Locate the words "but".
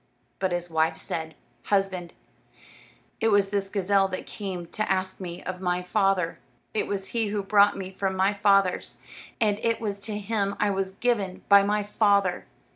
0.39-0.51